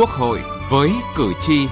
Quốc 0.00 0.10
hội 0.10 0.40
với 0.70 0.90
cử 1.16 1.32
tri. 1.40 1.66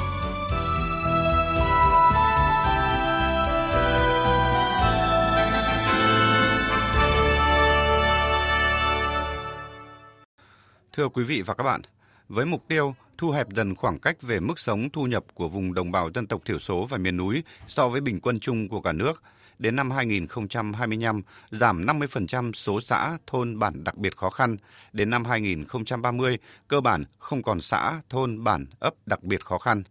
Thưa 10.93 11.09
quý 11.09 11.25
vị 11.25 11.43
và 11.43 11.55
các 11.55 11.65
bạn, 11.65 11.81
với 12.29 12.47
mục 12.47 12.65
tiêu 12.69 12.95
thu 13.19 13.31
hẹp 13.31 13.47
dần 13.49 13.75
khoảng 13.75 13.99
cách 13.99 14.23
về 14.23 14.41
mức 14.41 14.59
sống 14.59 14.91
thu 14.93 15.07
nhập 15.07 15.25
của 15.35 15.49
vùng 15.49 15.75
đồng 15.75 15.91
bào 15.91 16.11
dân 16.15 16.27
tộc 16.27 16.41
thiểu 16.45 16.59
số 16.59 16.87
và 16.87 16.99
miền 16.99 17.17
núi 17.17 17.43
so 17.69 17.89
với 17.89 18.01
bình 18.01 18.21
quân 18.21 18.41
chung 18.41 18.69
của 18.69 18.81
cả 18.81 18.93
nước– 18.93 19.23
đến 19.59 19.77
năm 19.77 19.91
2025 19.91 21.23
giảm 21.51 21.87
50% 21.87 22.53
số 22.53 22.81
xã, 22.81 23.19
thôn, 23.27 23.59
bản 23.59 23.85
đặc 23.85 23.97
biệt 23.97 24.17
khó 24.17 24.31
khăn. 24.31 24.57
Đến 24.93 25.11
năm 25.11 25.25
2030, 25.25 26.39
cơ 26.69 26.81
bản 26.81 27.05
không 27.19 27.43
còn 27.43 27.61
xã, 27.61 28.01
thôn, 28.09 28.45
bản, 28.45 28.67
ấp 28.79 28.95
đặc 29.07 29.23
biệt 29.23 29.45
khó 29.45 29.59
khăn. 29.59 29.83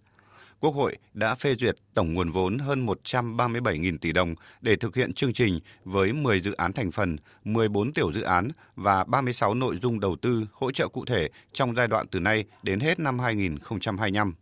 Quốc 0.60 0.76
hội 0.76 0.98
đã 1.14 1.36
phê 1.36 1.56
duyệt 1.56 1.76
tổng 1.94 2.14
nguồn 2.14 2.32
vốn 2.32 2.58
hơn 2.58 2.86
137.000 2.86 3.98
tỷ 3.98 4.12
đồng 4.12 4.36
để 4.62 4.76
thực 4.76 4.96
hiện 4.96 5.14
chương 5.14 5.34
trình 5.34 5.60
với 5.84 6.14
10 6.14 6.42
dự 6.42 6.54
án 6.54 6.74
thành 6.74 6.92
phần, 6.92 7.18
14 7.44 7.94
tiểu 7.94 8.12
dự 8.12 8.22
án 8.22 8.50
và 8.76 9.04
36 9.04 9.54
nội 9.54 9.80
dung 9.82 10.00
đầu 10.00 10.16
tư 10.22 10.46
hỗ 10.52 10.72
trợ 10.72 10.88
cụ 10.88 11.06
thể 11.06 11.30
trong 11.54 11.76
giai 11.76 11.88
đoạn 11.88 12.06
từ 12.12 12.20
nay 12.20 12.46
đến 12.64 12.80
hết 12.80 13.00
năm 13.00 13.20
2025. 13.20 14.34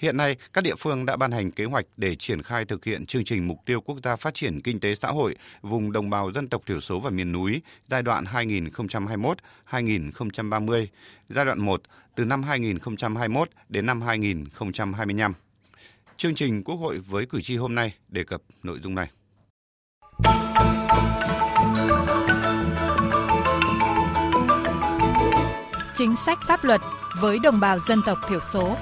Hiện 0.00 0.16
nay, 0.16 0.36
các 0.52 0.64
địa 0.64 0.74
phương 0.78 1.06
đã 1.06 1.16
ban 1.16 1.32
hành 1.32 1.50
kế 1.50 1.64
hoạch 1.64 1.86
để 1.96 2.16
triển 2.16 2.42
khai 2.42 2.64
thực 2.64 2.84
hiện 2.84 3.06
chương 3.06 3.24
trình 3.24 3.48
mục 3.48 3.58
tiêu 3.66 3.80
quốc 3.80 3.98
gia 4.02 4.16
phát 4.16 4.34
triển 4.34 4.60
kinh 4.60 4.80
tế 4.80 4.94
xã 4.94 5.08
hội 5.08 5.36
vùng 5.62 5.92
đồng 5.92 6.10
bào 6.10 6.32
dân 6.32 6.48
tộc 6.48 6.62
thiểu 6.66 6.80
số 6.80 7.00
và 7.00 7.10
miền 7.10 7.32
núi 7.32 7.62
giai 7.86 8.02
đoạn 8.02 8.24
2021-2030, 8.24 10.86
giai 11.28 11.44
đoạn 11.44 11.60
1 11.60 11.82
từ 12.14 12.24
năm 12.24 12.42
2021 12.42 13.50
đến 13.68 13.86
năm 13.86 14.02
2025. 14.02 15.34
Chương 16.16 16.34
trình 16.34 16.64
Quốc 16.64 16.76
hội 16.76 16.98
với 16.98 17.26
cử 17.26 17.40
tri 17.42 17.56
hôm 17.56 17.74
nay 17.74 17.94
đề 18.08 18.24
cập 18.24 18.42
nội 18.62 18.78
dung 18.82 18.94
này. 18.94 19.08
Chính 25.94 26.16
sách 26.16 26.38
pháp 26.48 26.64
luật 26.64 26.80
với 27.20 27.38
đồng 27.38 27.60
bào 27.60 27.78
dân 27.78 28.02
tộc 28.06 28.18
thiểu 28.28 28.40
số 28.52 28.76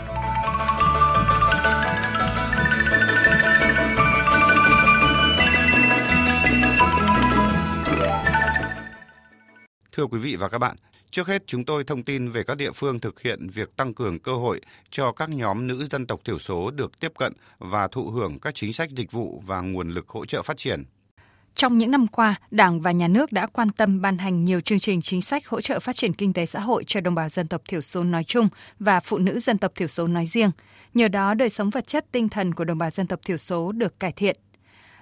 Thưa 9.98 10.06
quý 10.06 10.18
vị 10.18 10.36
và 10.36 10.48
các 10.48 10.58
bạn, 10.58 10.76
trước 11.10 11.26
hết 11.26 11.42
chúng 11.46 11.64
tôi 11.64 11.84
thông 11.84 12.02
tin 12.02 12.30
về 12.30 12.42
các 12.42 12.56
địa 12.56 12.72
phương 12.72 13.00
thực 13.00 13.20
hiện 13.20 13.48
việc 13.48 13.76
tăng 13.76 13.94
cường 13.94 14.18
cơ 14.18 14.32
hội 14.32 14.60
cho 14.90 15.12
các 15.12 15.30
nhóm 15.30 15.66
nữ 15.66 15.86
dân 15.90 16.06
tộc 16.06 16.20
thiểu 16.24 16.38
số 16.38 16.70
được 16.70 17.00
tiếp 17.00 17.12
cận 17.18 17.32
và 17.58 17.88
thụ 17.88 18.10
hưởng 18.10 18.38
các 18.38 18.54
chính 18.54 18.72
sách 18.72 18.90
dịch 18.90 19.12
vụ 19.12 19.42
và 19.46 19.60
nguồn 19.60 19.90
lực 19.90 20.08
hỗ 20.08 20.26
trợ 20.26 20.42
phát 20.42 20.56
triển. 20.56 20.84
Trong 21.54 21.78
những 21.78 21.90
năm 21.90 22.06
qua, 22.06 22.34
Đảng 22.50 22.80
và 22.80 22.92
Nhà 22.92 23.08
nước 23.08 23.32
đã 23.32 23.46
quan 23.46 23.70
tâm 23.70 24.00
ban 24.00 24.18
hành 24.18 24.44
nhiều 24.44 24.60
chương 24.60 24.78
trình 24.78 25.02
chính 25.02 25.22
sách 25.22 25.46
hỗ 25.46 25.60
trợ 25.60 25.80
phát 25.80 25.96
triển 25.96 26.12
kinh 26.12 26.32
tế 26.32 26.46
xã 26.46 26.60
hội 26.60 26.84
cho 26.84 27.00
đồng 27.00 27.14
bào 27.14 27.28
dân 27.28 27.48
tộc 27.48 27.62
thiểu 27.68 27.80
số 27.80 28.04
nói 28.04 28.24
chung 28.24 28.48
và 28.78 29.00
phụ 29.00 29.18
nữ 29.18 29.40
dân 29.40 29.58
tộc 29.58 29.72
thiểu 29.74 29.88
số 29.88 30.06
nói 30.06 30.26
riêng. 30.26 30.50
Nhờ 30.94 31.08
đó, 31.08 31.34
đời 31.34 31.48
sống 31.48 31.70
vật 31.70 31.86
chất 31.86 32.06
tinh 32.12 32.28
thần 32.28 32.54
của 32.54 32.64
đồng 32.64 32.78
bào 32.78 32.90
dân 32.90 33.06
tộc 33.06 33.20
thiểu 33.24 33.36
số 33.36 33.72
được 33.72 34.00
cải 34.00 34.12
thiện. 34.12 34.36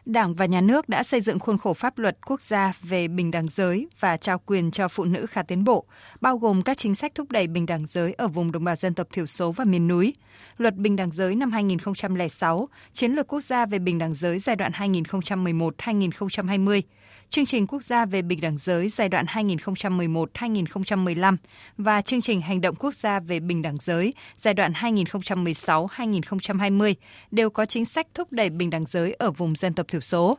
Đảng 0.07 0.35
và 0.35 0.47
Nhà 0.47 0.61
nước 0.61 0.89
đã 0.89 1.03
xây 1.03 1.21
dựng 1.21 1.39
khuôn 1.39 1.59
khổ 1.59 1.75
pháp 1.75 1.99
luật 1.99 2.19
quốc 2.27 2.41
gia 2.41 2.73
về 2.83 3.09
bình 3.09 3.31
đẳng 3.31 3.49
giới 3.49 3.89
và 4.01 4.17
trao 4.17 4.39
quyền 4.47 4.71
cho 4.71 4.89
phụ 4.89 5.05
nữ 5.05 5.27
khá 5.27 5.43
tiến 5.43 5.65
bộ, 5.65 5.85
bao 6.21 6.39
gồm 6.39 6.63
các 6.63 6.79
chính 6.79 6.95
sách 6.95 7.13
thúc 7.15 7.31
đẩy 7.31 7.47
bình 7.47 7.67
đẳng 7.67 7.87
giới 7.87 8.13
ở 8.13 8.29
vùng 8.29 8.53
đồng 8.53 8.65
bào 8.65 8.75
dân 8.75 8.95
tộc 8.95 9.07
thiểu 9.13 9.27
số 9.27 9.53
và 9.53 9.65
miền 9.65 9.89
núi. 9.89 10.15
Luật 10.59 10.75
Bình 10.75 10.97
đẳng 10.97 11.11
giới 11.11 11.35
năm 11.35 11.53
2006, 11.53 12.69
Chiến 12.93 13.13
lược 13.13 13.27
quốc 13.27 13.41
gia 13.41 13.67
về 13.67 13.79
bình 13.79 13.99
đẳng 13.99 14.15
giới 14.15 14.39
giai 14.39 14.57
đoạn 14.57 14.73
2011-2020, 14.73 16.83
chương 17.31 17.47
trình 17.47 17.67
quốc 17.67 17.85
gia 17.85 18.05
về 18.05 18.23
bình 18.23 18.41
đẳng 18.41 18.59
giới 18.59 18.89
giai 18.89 19.09
đoạn 19.09 19.27
2011-2015 19.27 21.37
và 21.79 22.01
chương 22.01 22.21
trình 22.21 22.41
hành 22.41 22.61
động 22.61 22.75
quốc 22.75 22.95
gia 22.95 23.21
về 23.21 23.41
bình 23.41 23.63
đẳng 23.63 23.77
giới 23.77 24.13
giai 24.37 24.55
đoạn 24.55 24.73
2016-2020 24.73 26.95
đều 27.31 27.51
có 27.51 27.65
chính 27.65 27.85
sách 27.85 28.07
thúc 28.15 28.33
đẩy 28.33 28.51
bình 28.51 28.71
đẳng 28.71 28.85
giới 28.87 29.13
ở 29.13 29.31
vùng 29.31 29.57
dân 29.57 29.75
tộc 29.75 29.89
thiểu 29.89 29.96
số. 30.01 30.39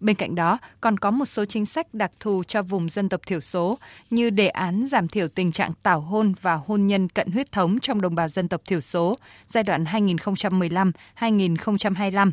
Bên 0.00 0.16
cạnh 0.16 0.34
đó, 0.34 0.58
còn 0.80 0.98
có 0.98 1.10
một 1.10 1.24
số 1.24 1.44
chính 1.44 1.66
sách 1.66 1.94
đặc 1.94 2.10
thù 2.20 2.42
cho 2.44 2.62
vùng 2.62 2.88
dân 2.88 3.08
tộc 3.08 3.20
thiểu 3.26 3.40
số 3.40 3.78
như 4.10 4.30
đề 4.30 4.48
án 4.48 4.86
giảm 4.86 5.08
thiểu 5.08 5.28
tình 5.28 5.52
trạng 5.52 5.70
tảo 5.82 6.00
hôn 6.00 6.34
và 6.40 6.54
hôn 6.54 6.86
nhân 6.86 7.08
cận 7.08 7.30
huyết 7.30 7.52
thống 7.52 7.78
trong 7.82 8.00
đồng 8.00 8.14
bào 8.14 8.28
dân 8.28 8.48
tộc 8.48 8.60
thiểu 8.66 8.80
số 8.80 9.16
giai 9.46 9.64
đoạn 9.64 9.84
2015-2025 9.84 12.30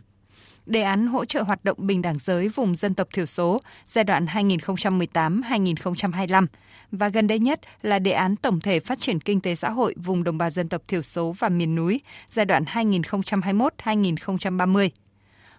đề 0.65 0.81
án 0.81 1.07
hỗ 1.07 1.25
trợ 1.25 1.43
hoạt 1.43 1.63
động 1.63 1.77
bình 1.79 2.01
đẳng 2.01 2.19
giới 2.19 2.49
vùng 2.49 2.75
dân 2.75 2.93
tộc 2.93 3.07
thiểu 3.13 3.25
số 3.25 3.61
giai 3.85 4.03
đoạn 4.03 4.25
2018-2025 4.25 6.47
và 6.91 7.09
gần 7.09 7.27
đây 7.27 7.39
nhất 7.39 7.59
là 7.81 7.99
đề 7.99 8.11
án 8.11 8.35
tổng 8.35 8.59
thể 8.59 8.79
phát 8.79 8.99
triển 8.99 9.19
kinh 9.19 9.41
tế 9.41 9.55
xã 9.55 9.69
hội 9.69 9.95
vùng 9.97 10.23
đồng 10.23 10.37
bào 10.37 10.49
dân 10.49 10.69
tộc 10.69 10.81
thiểu 10.87 11.01
số 11.01 11.35
và 11.39 11.49
miền 11.49 11.75
núi 11.75 12.01
giai 12.29 12.45
đoạn 12.45 12.63
2021-2030. 12.63 14.89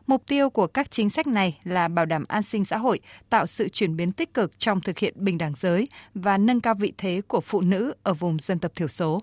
Mục 0.06 0.26
tiêu 0.26 0.50
của 0.50 0.66
các 0.66 0.90
chính 0.90 1.10
sách 1.10 1.26
này 1.26 1.58
là 1.64 1.88
bảo 1.88 2.06
đảm 2.06 2.24
an 2.28 2.42
sinh 2.42 2.64
xã 2.64 2.76
hội, 2.76 3.00
tạo 3.30 3.46
sự 3.46 3.68
chuyển 3.68 3.96
biến 3.96 4.12
tích 4.12 4.34
cực 4.34 4.58
trong 4.58 4.80
thực 4.80 4.98
hiện 4.98 5.14
bình 5.16 5.38
đẳng 5.38 5.52
giới 5.56 5.88
và 6.14 6.38
nâng 6.38 6.60
cao 6.60 6.74
vị 6.74 6.92
thế 6.98 7.22
của 7.28 7.40
phụ 7.40 7.60
nữ 7.60 7.94
ở 8.02 8.14
vùng 8.14 8.38
dân 8.38 8.58
tộc 8.58 8.72
thiểu 8.74 8.88
số. 8.88 9.22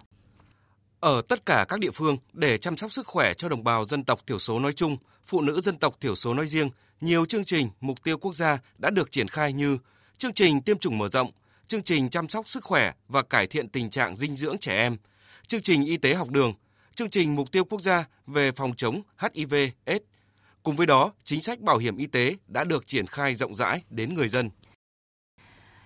Ở 1.00 1.22
tất 1.28 1.46
cả 1.46 1.66
các 1.70 1.80
địa 1.80 1.92
phương 1.92 2.18
để 2.34 2.58
chăm 2.58 2.78
sóc 2.78 2.92
sức 2.92 3.08
khỏe 3.08 3.34
cho 3.34 3.50
đồng 3.50 3.64
bào 3.64 3.86
dân 3.86 4.04
tộc 4.04 4.28
thiểu 4.28 4.40
số 4.40 4.60
nói 4.60 4.74
chung, 4.74 4.98
phụ 5.26 5.42
nữ 5.42 5.62
dân 5.62 5.76
tộc 5.76 6.02
thiểu 6.02 6.16
số 6.16 6.34
nói 6.34 6.48
riêng, 6.48 6.70
nhiều 7.02 7.26
chương 7.26 7.46
trình 7.46 7.70
mục 7.82 8.04
tiêu 8.04 8.18
quốc 8.18 8.36
gia 8.36 8.58
đã 8.78 8.90
được 8.90 9.12
triển 9.12 9.28
khai 9.28 9.54
như 9.54 9.78
chương 10.18 10.34
trình 10.34 10.62
tiêm 10.62 10.78
chủng 10.78 10.98
mở 10.98 11.08
rộng, 11.12 11.32
chương 11.68 11.84
trình 11.84 12.10
chăm 12.10 12.30
sóc 12.30 12.48
sức 12.48 12.64
khỏe 12.64 12.94
và 13.08 13.22
cải 13.22 13.48
thiện 13.48 13.70
tình 13.70 13.90
trạng 13.90 14.16
dinh 14.16 14.36
dưỡng 14.36 14.58
trẻ 14.58 14.78
em, 14.78 14.98
chương 15.48 15.62
trình 15.62 15.86
y 15.86 15.98
tế 15.98 16.14
học 16.14 16.30
đường, 16.30 16.54
chương 16.96 17.10
trình 17.10 17.36
mục 17.36 17.52
tiêu 17.52 17.64
quốc 17.66 17.82
gia 17.82 18.06
về 18.28 18.52
phòng 18.52 18.74
chống 18.78 19.02
HIV/AIDS. 19.18 20.00
Cùng 20.64 20.76
với 20.76 20.88
đó, 20.88 21.12
chính 21.24 21.42
sách 21.42 21.60
bảo 21.60 21.78
hiểm 21.78 21.98
y 21.98 22.08
tế 22.08 22.36
đã 22.48 22.64
được 22.64 22.88
triển 22.88 23.06
khai 23.06 23.36
rộng 23.36 23.56
rãi 23.56 23.82
đến 23.90 24.14
người 24.14 24.28
dân 24.28 24.50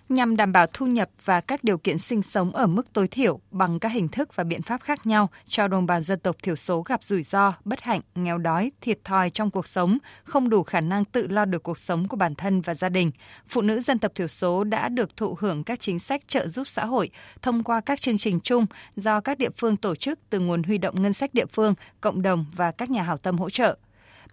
nhằm 0.10 0.38
đảm 0.38 0.52
bảo 0.52 0.68
thu 0.74 0.86
nhập 0.86 1.10
và 1.26 1.42
các 1.42 1.64
điều 1.64 1.78
kiện 1.78 1.98
sinh 1.98 2.22
sống 2.22 2.52
ở 2.52 2.68
mức 2.68 2.94
tối 2.94 3.08
thiểu 3.08 3.40
bằng 3.52 3.80
các 3.80 3.90
hình 3.90 4.08
thức 4.08 4.36
và 4.36 4.44
biện 4.44 4.62
pháp 4.62 4.82
khác 4.82 5.06
nhau 5.06 5.30
cho 5.46 5.68
đồng 5.68 5.86
bào 5.86 6.02
dân 6.02 6.20
tộc 6.20 6.36
thiểu 6.44 6.56
số 6.56 6.82
gặp 6.82 7.04
rủi 7.04 7.24
ro, 7.24 7.54
bất 7.66 7.82
hạnh, 7.82 8.02
nghèo 8.16 8.38
đói, 8.38 8.72
thiệt 8.82 9.00
thòi 9.04 9.30
trong 9.30 9.52
cuộc 9.52 9.68
sống, 9.68 9.98
không 10.24 10.50
đủ 10.50 10.64
khả 10.64 10.82
năng 10.82 11.06
tự 11.06 11.28
lo 11.28 11.46
được 11.46 11.64
cuộc 11.64 11.80
sống 11.80 12.08
của 12.08 12.18
bản 12.18 12.36
thân 12.36 12.62
và 12.62 12.76
gia 12.76 12.90
đình. 12.90 13.12
Phụ 13.48 13.62
nữ 13.62 13.80
dân 13.80 14.00
tộc 14.00 14.12
thiểu 14.16 14.28
số 14.28 14.64
đã 14.64 14.90
được 14.90 15.18
thụ 15.18 15.38
hưởng 15.40 15.64
các 15.64 15.80
chính 15.80 16.00
sách 16.00 16.28
trợ 16.28 16.48
giúp 16.48 16.68
xã 16.68 16.86
hội 16.86 17.10
thông 17.42 17.64
qua 17.64 17.82
các 17.82 18.00
chương 18.00 18.18
trình 18.18 18.40
chung 18.40 18.66
do 18.96 19.20
các 19.20 19.38
địa 19.38 19.50
phương 19.58 19.78
tổ 19.78 19.96
chức 19.96 20.20
từ 20.30 20.40
nguồn 20.40 20.64
huy 20.64 20.78
động 20.78 21.02
ngân 21.02 21.14
sách 21.14 21.34
địa 21.34 21.46
phương, 21.46 21.74
cộng 22.02 22.22
đồng 22.22 22.46
và 22.56 22.72
các 22.72 22.90
nhà 22.90 23.04
hảo 23.04 23.18
tâm 23.18 23.38
hỗ 23.38 23.50
trợ. 23.50 23.78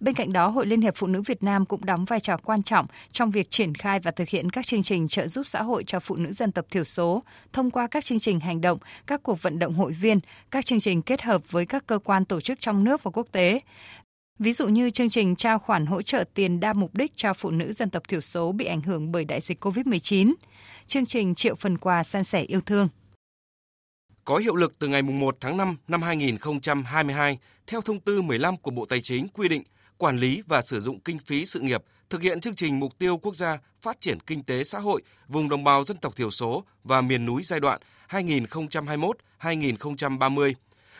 Bên 0.05 0.15
cạnh 0.15 0.33
đó, 0.33 0.47
Hội 0.47 0.65
Liên 0.65 0.81
hiệp 0.81 0.95
Phụ 0.95 1.07
nữ 1.07 1.21
Việt 1.21 1.43
Nam 1.43 1.65
cũng 1.65 1.85
đóng 1.85 2.05
vai 2.05 2.19
trò 2.19 2.37
quan 2.37 2.63
trọng 2.63 2.85
trong 3.11 3.31
việc 3.31 3.49
triển 3.49 3.75
khai 3.75 3.99
và 3.99 4.11
thực 4.11 4.29
hiện 4.29 4.49
các 4.49 4.65
chương 4.65 4.83
trình 4.83 5.07
trợ 5.07 5.27
giúp 5.27 5.47
xã 5.47 5.61
hội 5.61 5.83
cho 5.87 5.99
phụ 5.99 6.15
nữ 6.15 6.33
dân 6.33 6.51
tộc 6.51 6.65
thiểu 6.71 6.83
số 6.83 7.23
thông 7.53 7.71
qua 7.71 7.87
các 7.87 8.05
chương 8.05 8.19
trình 8.19 8.39
hành 8.39 8.61
động, 8.61 8.77
các 9.07 9.23
cuộc 9.23 9.41
vận 9.41 9.59
động 9.59 9.73
hội 9.73 9.91
viên, 9.91 10.19
các 10.51 10.65
chương 10.65 10.79
trình 10.79 11.01
kết 11.01 11.21
hợp 11.21 11.51
với 11.51 11.65
các 11.65 11.87
cơ 11.87 11.99
quan 11.99 12.25
tổ 12.25 12.41
chức 12.41 12.59
trong 12.59 12.83
nước 12.83 13.03
và 13.03 13.11
quốc 13.11 13.27
tế. 13.31 13.59
Ví 14.39 14.53
dụ 14.53 14.67
như 14.67 14.89
chương 14.89 15.09
trình 15.09 15.35
trao 15.35 15.59
khoản 15.59 15.85
hỗ 15.85 16.01
trợ 16.01 16.23
tiền 16.33 16.59
đa 16.59 16.73
mục 16.73 16.95
đích 16.95 17.11
cho 17.15 17.33
phụ 17.33 17.49
nữ 17.49 17.73
dân 17.73 17.89
tộc 17.89 18.03
thiểu 18.07 18.21
số 18.21 18.51
bị 18.51 18.65
ảnh 18.65 18.81
hưởng 18.81 19.11
bởi 19.11 19.25
đại 19.25 19.41
dịch 19.41 19.65
COVID-19, 19.65 20.33
chương 20.87 21.05
trình 21.05 21.35
triệu 21.35 21.55
phần 21.55 21.77
quà 21.77 22.03
san 22.03 22.23
sẻ 22.23 22.41
yêu 22.41 22.61
thương. 22.61 22.89
Có 24.25 24.37
hiệu 24.37 24.55
lực 24.55 24.79
từ 24.79 24.87
ngày 24.87 25.01
1 25.01 25.37
tháng 25.39 25.57
5 25.57 25.75
năm 25.87 26.01
2022, 26.01 27.37
theo 27.67 27.81
thông 27.81 27.99
tư 27.99 28.21
15 28.21 28.57
của 28.57 28.71
Bộ 28.71 28.85
Tài 28.85 29.01
chính 29.01 29.27
quy 29.27 29.47
định 29.47 29.63
quản 29.97 30.17
lý 30.17 30.43
và 30.47 30.61
sử 30.61 30.79
dụng 30.79 30.99
kinh 30.99 31.19
phí 31.19 31.45
sự 31.45 31.59
nghiệp 31.59 31.83
thực 32.09 32.21
hiện 32.21 32.39
chương 32.39 32.55
trình 32.55 32.79
mục 32.79 32.97
tiêu 32.97 33.17
quốc 33.17 33.35
gia 33.35 33.57
phát 33.81 34.01
triển 34.01 34.19
kinh 34.19 34.43
tế 34.43 34.63
xã 34.63 34.79
hội 34.79 35.01
vùng 35.27 35.49
đồng 35.49 35.63
bào 35.63 35.83
dân 35.83 35.97
tộc 35.97 36.15
thiểu 36.15 36.31
số 36.31 36.63
và 36.83 37.01
miền 37.01 37.25
núi 37.25 37.43
giai 37.43 37.59
đoạn 37.59 37.81
2021-2030. 38.09 40.53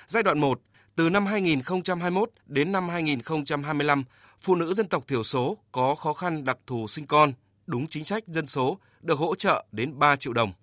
Giai 0.07 0.23
đoạn 0.23 0.39
1, 0.39 0.61
từ 0.95 1.09
năm 1.09 1.25
2021 1.25 2.31
đến 2.45 2.71
năm 2.71 2.89
2025, 2.89 4.03
phụ 4.39 4.55
nữ 4.55 4.73
dân 4.73 4.87
tộc 4.87 5.07
thiểu 5.07 5.23
số 5.23 5.57
có 5.71 5.95
khó 5.95 6.13
khăn 6.13 6.45
đặc 6.45 6.57
thù 6.67 6.87
sinh 6.87 7.07
con, 7.07 7.33
đúng 7.67 7.87
chính 7.87 8.03
sách 8.03 8.23
dân 8.27 8.47
số 8.47 8.77
được 9.01 9.19
hỗ 9.19 9.35
trợ 9.35 9.65
đến 9.71 9.99
3 9.99 10.15
triệu 10.15 10.33
đồng. 10.33 10.53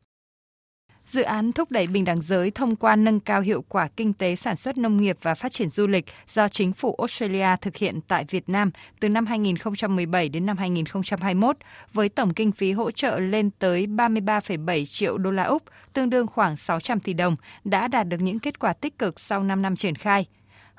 Dự 1.12 1.22
án 1.22 1.52
thúc 1.52 1.70
đẩy 1.70 1.86
bình 1.86 2.04
đẳng 2.04 2.22
giới 2.22 2.50
thông 2.50 2.76
qua 2.76 2.96
nâng 2.96 3.20
cao 3.20 3.40
hiệu 3.40 3.64
quả 3.68 3.88
kinh 3.96 4.12
tế 4.12 4.36
sản 4.36 4.56
xuất 4.56 4.78
nông 4.78 4.96
nghiệp 4.96 5.16
và 5.22 5.34
phát 5.34 5.52
triển 5.52 5.70
du 5.70 5.86
lịch 5.86 6.04
do 6.28 6.48
chính 6.48 6.72
phủ 6.72 6.96
Australia 6.98 7.56
thực 7.60 7.76
hiện 7.76 8.00
tại 8.08 8.24
Việt 8.30 8.48
Nam 8.48 8.70
từ 9.00 9.08
năm 9.08 9.26
2017 9.26 10.28
đến 10.28 10.46
năm 10.46 10.56
2021 10.56 11.56
với 11.92 12.08
tổng 12.08 12.34
kinh 12.34 12.52
phí 12.52 12.72
hỗ 12.72 12.90
trợ 12.90 13.20
lên 13.20 13.50
tới 13.58 13.86
33,7 13.86 14.84
triệu 14.84 15.18
đô 15.18 15.30
la 15.30 15.42
Úc, 15.42 15.62
tương 15.92 16.10
đương 16.10 16.26
khoảng 16.26 16.56
600 16.56 17.00
tỷ 17.00 17.12
đồng, 17.12 17.36
đã 17.64 17.88
đạt 17.88 18.08
được 18.08 18.20
những 18.20 18.38
kết 18.38 18.58
quả 18.58 18.72
tích 18.72 18.98
cực 18.98 19.20
sau 19.20 19.42
5 19.42 19.62
năm 19.62 19.76
triển 19.76 19.94
khai 19.94 20.26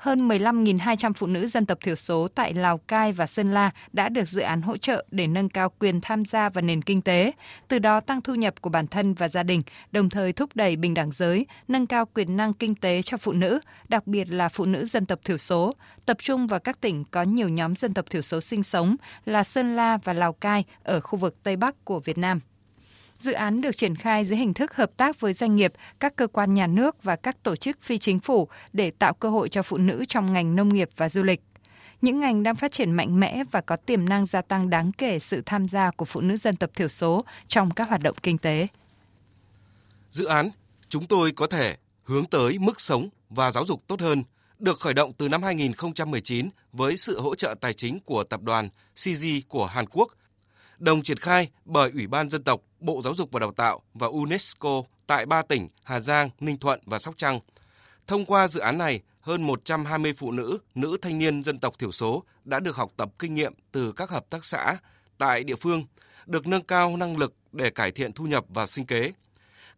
hơn 0.04 0.28
15.200 0.28 1.12
phụ 1.12 1.26
nữ 1.26 1.46
dân 1.46 1.66
tộc 1.66 1.78
thiểu 1.84 1.96
số 1.96 2.28
tại 2.34 2.54
Lào 2.54 2.78
Cai 2.78 3.12
và 3.12 3.26
Sơn 3.26 3.54
La 3.54 3.70
đã 3.92 4.08
được 4.08 4.28
dự 4.28 4.40
án 4.40 4.62
hỗ 4.62 4.76
trợ 4.76 5.04
để 5.10 5.26
nâng 5.26 5.48
cao 5.48 5.72
quyền 5.78 6.00
tham 6.00 6.24
gia 6.24 6.48
vào 6.48 6.62
nền 6.62 6.82
kinh 6.82 7.02
tế, 7.02 7.30
từ 7.68 7.78
đó 7.78 8.00
tăng 8.00 8.20
thu 8.20 8.34
nhập 8.34 8.54
của 8.60 8.70
bản 8.70 8.86
thân 8.86 9.14
và 9.14 9.28
gia 9.28 9.42
đình, 9.42 9.62
đồng 9.92 10.10
thời 10.10 10.32
thúc 10.32 10.50
đẩy 10.54 10.76
bình 10.76 10.94
đẳng 10.94 11.10
giới, 11.12 11.46
nâng 11.68 11.86
cao 11.86 12.06
quyền 12.14 12.36
năng 12.36 12.52
kinh 12.52 12.74
tế 12.74 13.02
cho 13.02 13.16
phụ 13.16 13.32
nữ, 13.32 13.58
đặc 13.88 14.06
biệt 14.06 14.24
là 14.30 14.48
phụ 14.48 14.64
nữ 14.64 14.84
dân 14.84 15.06
tộc 15.06 15.18
thiểu 15.24 15.38
số, 15.38 15.72
tập 16.06 16.16
trung 16.20 16.46
vào 16.46 16.60
các 16.60 16.80
tỉnh 16.80 17.04
có 17.10 17.22
nhiều 17.22 17.48
nhóm 17.48 17.76
dân 17.76 17.94
tộc 17.94 18.10
thiểu 18.10 18.22
số 18.22 18.40
sinh 18.40 18.62
sống 18.62 18.96
là 19.24 19.44
Sơn 19.44 19.76
La 19.76 19.98
và 20.04 20.12
Lào 20.12 20.32
Cai 20.32 20.64
ở 20.82 21.00
khu 21.00 21.18
vực 21.18 21.42
Tây 21.42 21.56
Bắc 21.56 21.84
của 21.84 22.00
Việt 22.00 22.18
Nam. 22.18 22.40
Dự 23.18 23.32
án 23.32 23.60
được 23.60 23.76
triển 23.76 23.96
khai 23.96 24.24
dưới 24.24 24.38
hình 24.38 24.54
thức 24.54 24.76
hợp 24.76 24.90
tác 24.96 25.20
với 25.20 25.32
doanh 25.32 25.56
nghiệp, 25.56 25.72
các 26.00 26.16
cơ 26.16 26.26
quan 26.26 26.54
nhà 26.54 26.66
nước 26.66 27.02
và 27.02 27.16
các 27.16 27.42
tổ 27.42 27.56
chức 27.56 27.82
phi 27.82 27.98
chính 27.98 28.18
phủ 28.18 28.48
để 28.72 28.90
tạo 28.90 29.14
cơ 29.14 29.30
hội 29.30 29.48
cho 29.48 29.62
phụ 29.62 29.76
nữ 29.76 30.04
trong 30.08 30.32
ngành 30.32 30.56
nông 30.56 30.68
nghiệp 30.68 30.88
và 30.96 31.08
du 31.08 31.22
lịch. 31.22 31.40
Những 32.00 32.20
ngành 32.20 32.42
đang 32.42 32.54
phát 32.54 32.72
triển 32.72 32.92
mạnh 32.92 33.20
mẽ 33.20 33.44
và 33.50 33.60
có 33.60 33.76
tiềm 33.76 34.08
năng 34.08 34.26
gia 34.26 34.42
tăng 34.42 34.70
đáng 34.70 34.92
kể 34.92 35.18
sự 35.18 35.42
tham 35.46 35.68
gia 35.68 35.90
của 35.90 36.04
phụ 36.04 36.20
nữ 36.20 36.36
dân 36.36 36.56
tộc 36.56 36.70
thiểu 36.74 36.88
số 36.88 37.24
trong 37.46 37.70
các 37.70 37.88
hoạt 37.88 38.02
động 38.02 38.16
kinh 38.22 38.38
tế. 38.38 38.66
Dự 40.10 40.24
án 40.24 40.50
chúng 40.88 41.06
tôi 41.06 41.32
có 41.32 41.46
thể 41.46 41.76
hướng 42.02 42.24
tới 42.24 42.58
mức 42.58 42.80
sống 42.80 43.08
và 43.30 43.50
giáo 43.50 43.64
dục 43.66 43.80
tốt 43.86 44.00
hơn 44.00 44.22
được 44.58 44.80
khởi 44.80 44.94
động 44.94 45.12
từ 45.12 45.28
năm 45.28 45.42
2019 45.42 46.48
với 46.72 46.96
sự 46.96 47.20
hỗ 47.20 47.34
trợ 47.34 47.54
tài 47.60 47.72
chính 47.72 48.00
của 48.00 48.22
tập 48.24 48.42
đoàn 48.42 48.68
CG 49.04 49.26
của 49.48 49.66
Hàn 49.66 49.86
Quốc– 49.86 50.08
đồng 50.84 51.02
triển 51.02 51.16
khai 51.16 51.50
bởi 51.64 51.90
Ủy 51.94 52.06
ban 52.06 52.30
Dân 52.30 52.44
tộc, 52.44 52.60
Bộ 52.80 53.02
Giáo 53.02 53.14
dục 53.14 53.28
và 53.32 53.40
Đào 53.40 53.52
tạo 53.52 53.82
và 53.94 54.06
UNESCO 54.06 54.82
tại 55.06 55.26
ba 55.26 55.42
tỉnh 55.42 55.68
Hà 55.84 56.00
Giang, 56.00 56.30
Ninh 56.40 56.58
Thuận 56.58 56.80
và 56.86 56.98
Sóc 56.98 57.14
Trăng. 57.16 57.40
Thông 58.06 58.24
qua 58.24 58.48
dự 58.48 58.60
án 58.60 58.78
này, 58.78 59.00
hơn 59.20 59.42
120 59.42 60.12
phụ 60.12 60.30
nữ, 60.30 60.58
nữ 60.74 60.96
thanh 61.02 61.18
niên 61.18 61.42
dân 61.42 61.58
tộc 61.58 61.78
thiểu 61.78 61.92
số 61.92 62.22
đã 62.44 62.60
được 62.60 62.76
học 62.76 62.90
tập 62.96 63.08
kinh 63.18 63.34
nghiệm 63.34 63.54
từ 63.72 63.92
các 63.92 64.10
hợp 64.10 64.24
tác 64.30 64.44
xã 64.44 64.76
tại 65.18 65.44
địa 65.44 65.54
phương, 65.54 65.84
được 66.26 66.46
nâng 66.46 66.64
cao 66.64 66.96
năng 66.96 67.16
lực 67.16 67.34
để 67.52 67.70
cải 67.70 67.92
thiện 67.92 68.12
thu 68.12 68.24
nhập 68.24 68.44
và 68.48 68.66
sinh 68.66 68.86
kế. 68.86 69.12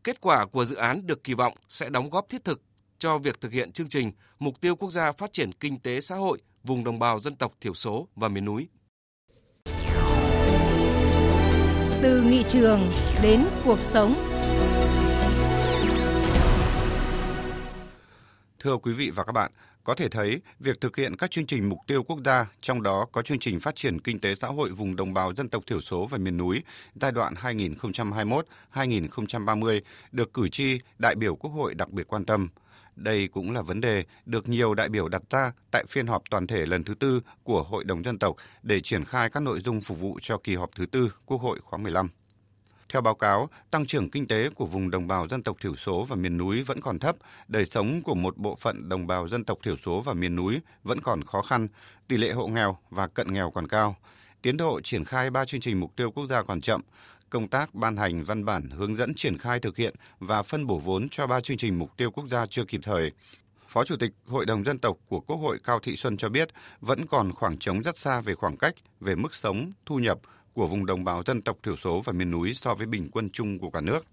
Kết 0.05 0.21
quả 0.21 0.47
của 0.47 0.65
dự 0.65 0.77
án 0.77 1.07
được 1.07 1.25
kỳ 1.25 1.35
vọng 1.35 1.55
sẽ 1.69 1.89
đóng 1.89 2.11
góp 2.11 2.29
thiết 2.29 2.45
thực 2.45 2.63
cho 2.99 3.19
việc 3.19 3.41
thực 3.41 3.53
hiện 3.53 3.73
chương 3.73 3.89
trình 3.89 4.13
Mục 4.39 4.61
tiêu 4.61 4.77
Quốc 4.77 4.91
gia 4.91 5.13
Phát 5.13 5.33
triển 5.33 5.53
Kinh 5.53 5.79
tế 5.79 6.01
Xã 6.01 6.15
hội 6.15 6.39
vùng 6.65 6.85
đồng 6.85 6.99
bào 6.99 7.19
dân 7.19 7.37
tộc 7.37 7.53
thiểu 7.61 7.75
số 7.75 8.09
và 8.17 8.29
miền 8.29 8.45
núi. 8.45 8.69
Từ 12.07 12.23
nghị 12.23 12.43
trường 12.49 12.81
đến 13.23 13.45
cuộc 13.65 13.79
sống. 13.79 14.15
Thưa 18.61 18.77
quý 18.77 18.93
vị 18.93 19.11
và 19.11 19.25
các 19.25 19.33
bạn, 19.33 19.51
có 19.85 19.95
thể 19.95 20.09
thấy 20.09 20.41
việc 20.61 20.81
thực 20.81 20.97
hiện 20.97 21.17
các 21.17 21.31
chương 21.31 21.47
trình 21.47 21.69
mục 21.69 21.79
tiêu 21.87 22.03
quốc 22.03 22.19
gia, 22.25 22.47
trong 22.61 22.83
đó 22.83 23.07
có 23.13 23.23
chương 23.23 23.39
trình 23.39 23.61
phát 23.61 23.77
triển 23.77 24.01
kinh 24.01 24.21
tế 24.21 24.35
xã 24.35 24.49
hội 24.49 24.71
vùng 24.71 24.97
đồng 24.97 25.15
bào 25.15 25.35
dân 25.35 25.49
tộc 25.49 25.63
thiểu 25.67 25.81
số 25.81 26.07
và 26.07 26.19
miền 26.19 26.37
núi 26.37 26.63
giai 26.95 27.13
đoạn 27.13 27.35
2021-2030 28.75 29.81
được 30.13 30.35
cử 30.35 30.49
tri, 30.49 30.79
đại 30.99 31.15
biểu 31.15 31.37
Quốc 31.37 31.51
hội 31.51 31.75
đặc 31.75 31.91
biệt 31.91 32.07
quan 32.09 32.25
tâm– 32.25 32.49
đây 32.97 33.29
cũng 33.29 33.51
là 33.51 33.63
vấn 33.63 33.81
đề 33.81 34.05
được 34.27 34.49
nhiều 34.49 34.75
đại 34.75 34.89
biểu 34.89 35.09
đặt 35.09 35.23
ra 35.31 35.53
tại 35.71 35.85
phiên 35.89 36.07
họp 36.07 36.23
toàn 36.31 36.47
thể 36.47 36.67
lần 36.67 36.85
thứ 36.85 36.95
tư 36.95 37.21
của 37.43 37.63
Hội 37.63 37.85
đồng 37.85 38.05
dân 38.05 38.19
tộc 38.19 38.37
để 38.63 38.81
triển 38.81 39.05
khai 39.05 39.31
các 39.31 39.43
nội 39.43 39.61
dung 39.61 39.81
phục 39.81 40.01
vụ 40.01 40.19
cho 40.23 40.39
kỳ 40.39 40.55
họp 40.55 40.71
thứ 40.77 40.87
tư 40.87 41.13
Quốc 41.27 41.41
hội 41.41 41.61
khóa 41.63 41.79
15. 41.79 42.09
Theo 42.89 43.03
báo 43.03 43.15
cáo, 43.15 43.49
tăng 43.71 43.87
trưởng 43.87 44.11
kinh 44.11 44.27
tế 44.27 44.51
của 44.51 44.67
vùng 44.67 44.91
đồng 44.91 45.07
bào 45.07 45.29
dân 45.29 45.43
tộc 45.43 45.57
thiểu 45.61 45.77
số 45.77 46.05
và 46.05 46.17
miền 46.17 46.39
núi 46.39 46.63
vẫn 46.63 46.81
còn 46.81 46.99
thấp, 46.99 47.17
đời 47.49 47.67
sống 47.67 48.03
của 48.03 48.15
một 48.15 48.37
bộ 48.37 48.57
phận 48.61 48.89
đồng 48.89 49.07
bào 49.07 49.29
dân 49.29 49.45
tộc 49.45 49.59
thiểu 49.63 49.77
số 49.77 50.01
và 50.01 50.13
miền 50.13 50.37
núi 50.37 50.61
vẫn 50.83 51.01
còn 51.01 51.23
khó 51.23 51.43
khăn, 51.43 51.69
tỷ 52.09 52.17
lệ 52.17 52.33
hộ 52.33 52.47
nghèo 52.47 52.79
và 52.91 53.07
cận 53.07 53.33
nghèo 53.33 53.51
còn 53.51 53.69
cao. 53.69 53.97
Tiến 54.43 54.57
độ 54.57 54.81
triển 54.81 55.05
khai 55.05 55.31
ba 55.31 55.45
chương 55.45 55.61
trình 55.61 55.81
mục 55.81 55.97
tiêu 55.97 56.11
quốc 56.11 56.27
gia 56.27 56.43
còn 56.43 56.61
chậm, 56.61 56.81
công 57.31 57.49
tác 57.49 57.75
ban 57.75 57.97
hành 57.97 58.25
văn 58.25 58.45
bản 58.45 58.71
hướng 58.71 58.97
dẫn 58.97 59.15
triển 59.15 59.39
khai 59.39 59.61
thực 59.61 59.77
hiện 59.77 59.95
và 60.19 60.43
phân 60.43 60.67
bổ 60.67 60.79
vốn 60.79 61.09
cho 61.09 61.27
ba 61.27 61.41
chương 61.41 61.57
trình 61.57 61.79
mục 61.79 61.97
tiêu 61.97 62.11
quốc 62.11 62.29
gia 62.29 62.47
chưa 62.47 62.65
kịp 62.65 62.81
thời. 62.83 63.13
Phó 63.69 63.85
Chủ 63.85 63.97
tịch 63.97 64.11
Hội 64.27 64.47
đồng 64.47 64.65
Dân 64.65 64.79
tộc 64.79 64.97
của 65.09 65.21
Quốc 65.21 65.37
hội 65.37 65.59
Cao 65.65 65.79
Thị 65.83 65.97
Xuân 65.97 66.17
cho 66.17 66.29
biết 66.29 66.49
vẫn 66.81 67.07
còn 67.07 67.33
khoảng 67.33 67.59
trống 67.59 67.83
rất 67.83 67.97
xa 67.97 68.21
về 68.21 68.35
khoảng 68.35 68.57
cách, 68.57 68.75
về 69.01 69.15
mức 69.15 69.35
sống, 69.35 69.73
thu 69.87 69.99
nhập 69.99 70.19
của 70.53 70.67
vùng 70.67 70.87
đồng 70.87 71.05
bào 71.05 71.23
dân 71.27 71.43
tộc 71.43 71.57
thiểu 71.63 71.77
số 71.77 72.03
và 72.05 72.13
miền 72.13 72.31
núi 72.31 72.55
so 72.55 72.75
với 72.75 72.87
bình 72.87 73.09
quân 73.13 73.31
chung 73.31 73.59
của 73.59 73.71
cả 73.71 73.81
nước. 73.81 74.07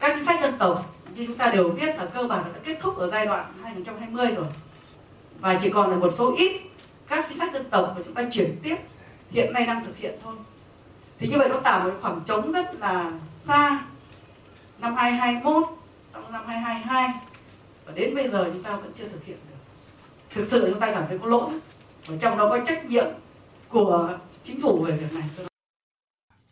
Các 0.00 0.12
chính 0.16 0.24
sách 0.24 0.40
dân 0.42 0.58
tộc 0.58 0.94
như 1.16 1.26
chúng 1.26 1.36
ta 1.36 1.50
đều 1.50 1.68
biết 1.68 1.96
là 1.96 2.06
cơ 2.14 2.22
bản 2.22 2.52
đã 2.54 2.60
kết 2.64 2.78
thúc 2.80 2.96
ở 2.96 3.10
giai 3.10 3.26
đoạn 3.26 3.52
2020 3.62 4.26
rồi. 4.26 4.46
Và 5.40 5.58
chỉ 5.62 5.70
còn 5.70 5.90
là 5.90 5.96
một 5.96 6.12
số 6.18 6.36
ít 6.36 6.60
các 7.08 7.26
chính 7.28 7.38
sách 7.38 7.52
dân 7.52 7.70
tộc 7.70 7.92
mà 7.96 8.02
chúng 8.04 8.14
ta 8.14 8.28
chuyển 8.32 8.56
tiếp 8.62 8.76
hiện 9.30 9.52
nay 9.52 9.66
đang 9.66 9.84
thực 9.86 9.96
hiện 9.96 10.14
thôi 10.24 10.34
thì 11.18 11.28
như 11.28 11.38
vậy 11.38 11.48
nó 11.48 11.60
tạo 11.60 11.88
một 11.88 11.94
khoảng 12.00 12.20
trống 12.26 12.52
rất 12.52 12.74
là 12.74 13.12
xa. 13.36 13.84
Năm 14.78 14.94
2021 14.94 15.68
xong 16.12 16.32
năm 16.32 16.46
2022 16.46 17.08
và 17.84 17.92
đến 17.92 18.14
bây 18.14 18.28
giờ 18.28 18.50
chúng 18.52 18.62
ta 18.62 18.76
vẫn 18.76 18.92
chưa 18.98 19.08
thực 19.08 19.24
hiện 19.24 19.36
được. 19.48 19.56
Thực 20.30 20.48
sự 20.50 20.68
chúng 20.70 20.80
ta 20.80 20.92
cảm 20.92 21.04
thấy 21.08 21.18
có 21.18 21.26
lỗi. 21.26 21.50
Và 22.06 22.16
trong 22.20 22.38
đó 22.38 22.48
có 22.48 22.58
trách 22.66 22.86
nhiệm 22.86 23.06
của 23.68 24.18
chính 24.44 24.60
phủ 24.62 24.84
về 24.84 24.96
việc 24.96 25.12
này. 25.12 25.48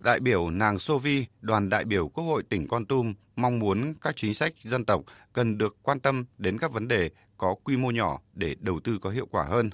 Đại 0.01 0.21
biểu 0.21 0.51
Nàng 0.51 0.79
Sô 0.79 0.99
Vi, 0.99 1.27
đoàn 1.41 1.69
đại 1.69 1.85
biểu 1.85 2.09
Quốc 2.09 2.25
hội 2.25 2.43
tỉnh 2.43 2.69
Con 2.69 2.87
Tum 2.87 3.15
mong 3.37 3.59
muốn 3.59 3.95
các 4.03 4.17
chính 4.17 4.35
sách 4.35 4.53
dân 4.63 4.85
tộc 4.85 5.03
cần 5.33 5.59
được 5.59 5.77
quan 5.83 6.01
tâm 6.01 6.25
đến 6.39 6.59
các 6.59 6.73
vấn 6.73 6.89
đề 6.89 7.11
có 7.37 7.55
quy 7.65 7.77
mô 7.77 7.91
nhỏ 7.91 8.21
để 8.35 8.57
đầu 8.61 8.81
tư 8.85 8.99
có 9.03 9.11
hiệu 9.11 9.27
quả 9.31 9.45
hơn. 9.45 9.71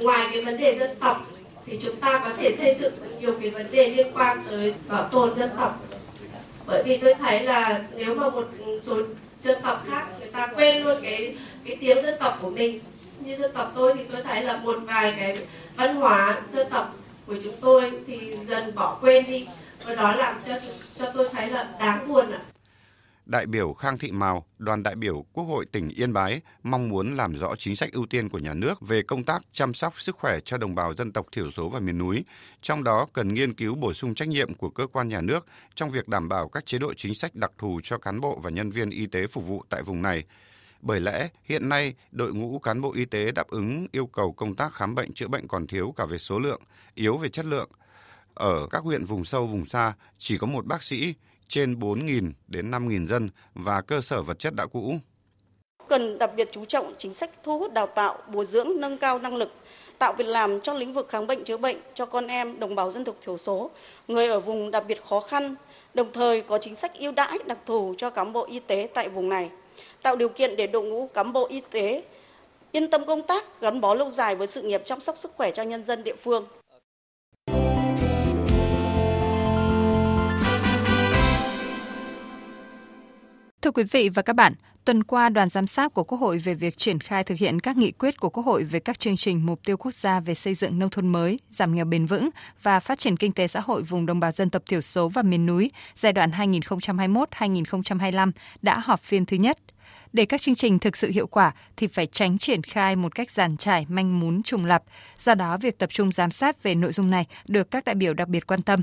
Ngoài 0.00 0.28
cái 0.32 0.44
vấn 0.44 0.56
đề 0.56 0.78
dân 0.78 0.90
tộc 1.00 1.26
thì 1.70 1.78
chúng 1.82 1.96
ta 1.96 2.20
có 2.24 2.30
thể 2.36 2.56
xây 2.56 2.74
dựng 2.74 2.92
nhiều 3.20 3.34
cái 3.40 3.50
vấn 3.50 3.66
đề 3.70 3.88
liên 3.88 4.06
quan 4.14 4.44
tới 4.50 4.74
bảo 4.88 5.08
tồn 5.12 5.34
dân 5.34 5.50
tộc. 5.56 5.84
Bởi 6.66 6.82
vì 6.82 6.96
tôi 6.96 7.14
thấy 7.14 7.40
là 7.40 7.82
nếu 7.96 8.14
mà 8.14 8.30
một 8.30 8.48
số 8.82 8.96
dân 9.40 9.58
tộc 9.62 9.84
khác, 9.90 10.06
người 10.18 10.28
ta 10.28 10.46
quên 10.46 10.82
luôn 10.82 10.98
cái 11.02 11.36
cái 11.64 11.76
tiếng 11.80 12.02
dân 12.02 12.14
tộc 12.20 12.38
của 12.42 12.50
mình. 12.50 12.80
Như 13.20 13.34
dân 13.34 13.52
tộc 13.54 13.72
tôi 13.74 13.94
thì 13.96 14.04
tôi 14.12 14.22
thấy 14.22 14.42
là 14.42 14.56
một 14.56 14.76
vài 14.86 15.14
cái 15.18 15.38
văn 15.76 15.96
hóa 15.96 16.40
dân 16.52 16.70
tộc 16.70 16.96
của 17.26 17.36
chúng 17.44 17.54
tôi 17.60 17.92
thì 18.06 18.36
dần 18.42 18.74
bỏ 18.74 18.98
quên 19.00 19.24
đi. 19.26 19.46
Và 19.84 19.94
đó 19.94 20.14
làm 20.14 20.40
cho 20.48 20.54
cho 20.98 21.10
tôi 21.14 21.28
thấy 21.32 21.48
là 21.48 21.68
đáng 21.80 22.08
buồn 22.08 22.32
ạ 22.32 22.40
đại 23.28 23.46
biểu 23.46 23.72
Khang 23.72 23.98
Thị 23.98 24.12
Mào, 24.12 24.46
đoàn 24.58 24.82
đại 24.82 24.94
biểu 24.94 25.24
Quốc 25.32 25.44
hội 25.44 25.66
tỉnh 25.66 25.88
Yên 25.88 26.12
Bái 26.12 26.40
mong 26.62 26.88
muốn 26.88 27.16
làm 27.16 27.34
rõ 27.34 27.54
chính 27.58 27.76
sách 27.76 27.92
ưu 27.92 28.06
tiên 28.06 28.28
của 28.28 28.38
nhà 28.38 28.54
nước 28.54 28.80
về 28.80 29.02
công 29.02 29.24
tác 29.24 29.42
chăm 29.52 29.74
sóc 29.74 30.00
sức 30.00 30.16
khỏe 30.16 30.38
cho 30.44 30.56
đồng 30.56 30.74
bào 30.74 30.94
dân 30.94 31.12
tộc 31.12 31.26
thiểu 31.32 31.50
số 31.50 31.68
và 31.68 31.80
miền 31.80 31.98
núi, 31.98 32.24
trong 32.62 32.84
đó 32.84 33.06
cần 33.12 33.34
nghiên 33.34 33.54
cứu 33.54 33.74
bổ 33.74 33.92
sung 33.92 34.14
trách 34.14 34.28
nhiệm 34.28 34.54
của 34.54 34.70
cơ 34.70 34.86
quan 34.86 35.08
nhà 35.08 35.20
nước 35.20 35.46
trong 35.74 35.90
việc 35.90 36.08
đảm 36.08 36.28
bảo 36.28 36.48
các 36.48 36.66
chế 36.66 36.78
độ 36.78 36.94
chính 36.94 37.14
sách 37.14 37.34
đặc 37.34 37.52
thù 37.58 37.80
cho 37.82 37.98
cán 37.98 38.20
bộ 38.20 38.40
và 38.42 38.50
nhân 38.50 38.70
viên 38.70 38.90
y 38.90 39.06
tế 39.06 39.26
phục 39.26 39.46
vụ 39.46 39.64
tại 39.68 39.82
vùng 39.82 40.02
này. 40.02 40.24
Bởi 40.80 41.00
lẽ, 41.00 41.28
hiện 41.44 41.68
nay, 41.68 41.94
đội 42.12 42.34
ngũ 42.34 42.58
cán 42.58 42.80
bộ 42.80 42.92
y 42.92 43.04
tế 43.04 43.32
đáp 43.32 43.48
ứng 43.48 43.86
yêu 43.92 44.06
cầu 44.06 44.32
công 44.32 44.54
tác 44.54 44.74
khám 44.74 44.94
bệnh 44.94 45.12
chữa 45.12 45.28
bệnh 45.28 45.48
còn 45.48 45.66
thiếu 45.66 45.94
cả 45.96 46.06
về 46.06 46.18
số 46.18 46.38
lượng, 46.38 46.62
yếu 46.94 47.16
về 47.16 47.28
chất 47.28 47.46
lượng. 47.46 47.70
Ở 48.34 48.66
các 48.70 48.82
huyện 48.82 49.04
vùng 49.04 49.24
sâu, 49.24 49.46
vùng 49.46 49.66
xa, 49.66 49.92
chỉ 50.18 50.38
có 50.38 50.46
một 50.46 50.66
bác 50.66 50.82
sĩ, 50.82 51.14
trên 51.48 51.74
4.000 51.74 52.32
đến 52.46 52.70
5.000 52.70 53.06
dân 53.06 53.30
và 53.54 53.80
cơ 53.80 54.00
sở 54.00 54.22
vật 54.22 54.38
chất 54.38 54.54
đã 54.54 54.66
cũ. 54.66 54.94
Cần 55.88 56.18
đặc 56.18 56.30
biệt 56.36 56.48
chú 56.52 56.64
trọng 56.64 56.94
chính 56.98 57.14
sách 57.14 57.30
thu 57.42 57.58
hút 57.58 57.72
đào 57.72 57.86
tạo, 57.86 58.18
bồi 58.32 58.44
dưỡng, 58.44 58.68
nâng 58.80 58.98
cao 58.98 59.18
năng 59.18 59.36
lực, 59.36 59.52
tạo 59.98 60.12
việc 60.12 60.26
làm 60.26 60.60
trong 60.60 60.76
lĩnh 60.76 60.92
vực 60.92 61.08
khám 61.08 61.26
bệnh 61.26 61.44
chữa 61.44 61.56
bệnh 61.56 61.76
cho 61.94 62.06
con 62.06 62.26
em 62.26 62.60
đồng 62.60 62.74
bào 62.74 62.92
dân 62.92 63.04
tộc 63.04 63.16
thiểu 63.20 63.36
số, 63.36 63.70
người 64.08 64.28
ở 64.28 64.40
vùng 64.40 64.70
đặc 64.70 64.84
biệt 64.88 65.04
khó 65.04 65.20
khăn, 65.20 65.54
đồng 65.94 66.12
thời 66.12 66.42
có 66.42 66.58
chính 66.58 66.76
sách 66.76 66.94
ưu 66.94 67.12
đãi 67.12 67.38
đặc 67.46 67.58
thù 67.66 67.94
cho 67.98 68.10
cán 68.10 68.32
bộ 68.32 68.46
y 68.46 68.60
tế 68.60 68.88
tại 68.94 69.08
vùng 69.08 69.28
này, 69.28 69.50
tạo 70.02 70.16
điều 70.16 70.28
kiện 70.28 70.56
để 70.56 70.66
đội 70.66 70.84
ngũ 70.84 71.06
cán 71.14 71.32
bộ 71.32 71.46
y 71.46 71.62
tế 71.70 72.02
yên 72.72 72.90
tâm 72.90 73.06
công 73.06 73.22
tác, 73.22 73.60
gắn 73.60 73.80
bó 73.80 73.94
lâu 73.94 74.10
dài 74.10 74.36
với 74.36 74.46
sự 74.46 74.62
nghiệp 74.62 74.82
chăm 74.84 75.00
sóc 75.00 75.16
sức 75.16 75.32
khỏe 75.36 75.50
cho 75.50 75.62
nhân 75.62 75.84
dân 75.84 76.04
địa 76.04 76.16
phương. 76.16 76.46
Thưa 83.68 83.72
quý 83.72 83.84
vị 83.84 84.08
và 84.08 84.22
các 84.22 84.36
bạn, 84.36 84.52
tuần 84.84 85.04
qua 85.04 85.28
đoàn 85.28 85.48
giám 85.48 85.66
sát 85.66 85.94
của 85.94 86.04
Quốc 86.04 86.18
hội 86.18 86.38
về 86.38 86.54
việc 86.54 86.78
triển 86.78 87.00
khai 87.00 87.24
thực 87.24 87.38
hiện 87.38 87.60
các 87.60 87.76
nghị 87.76 87.90
quyết 87.90 88.20
của 88.20 88.30
Quốc 88.30 88.46
hội 88.46 88.64
về 88.64 88.80
các 88.80 88.98
chương 88.98 89.16
trình 89.16 89.46
mục 89.46 89.60
tiêu 89.64 89.76
quốc 89.76 89.94
gia 89.94 90.20
về 90.20 90.34
xây 90.34 90.54
dựng 90.54 90.78
nông 90.78 90.90
thôn 90.90 91.08
mới, 91.08 91.38
giảm 91.50 91.74
nghèo 91.74 91.84
bền 91.84 92.06
vững 92.06 92.30
và 92.62 92.80
phát 92.80 92.98
triển 92.98 93.16
kinh 93.16 93.32
tế 93.32 93.46
xã 93.46 93.60
hội 93.60 93.82
vùng 93.82 94.06
đồng 94.06 94.20
bào 94.20 94.30
dân 94.30 94.50
tộc 94.50 94.62
thiểu 94.66 94.80
số 94.80 95.08
và 95.08 95.22
miền 95.22 95.46
núi 95.46 95.70
giai 95.94 96.12
đoạn 96.12 96.30
2021-2025 96.30 98.32
đã 98.62 98.78
họp 98.78 99.02
phiên 99.02 99.26
thứ 99.26 99.36
nhất. 99.36 99.58
Để 100.12 100.24
các 100.24 100.40
chương 100.40 100.54
trình 100.54 100.78
thực 100.78 100.96
sự 100.96 101.10
hiệu 101.10 101.26
quả 101.26 101.54
thì 101.76 101.86
phải 101.86 102.06
tránh 102.06 102.38
triển 102.38 102.62
khai 102.62 102.96
một 102.96 103.14
cách 103.14 103.30
giàn 103.30 103.56
trải, 103.56 103.86
manh 103.88 104.20
mún, 104.20 104.42
trùng 104.42 104.64
lập. 104.64 104.82
Do 105.18 105.34
đó, 105.34 105.58
việc 105.58 105.78
tập 105.78 105.90
trung 105.92 106.12
giám 106.12 106.30
sát 106.30 106.62
về 106.62 106.74
nội 106.74 106.92
dung 106.92 107.10
này 107.10 107.26
được 107.48 107.70
các 107.70 107.84
đại 107.84 107.94
biểu 107.94 108.14
đặc 108.14 108.28
biệt 108.28 108.46
quan 108.46 108.62
tâm 108.62 108.82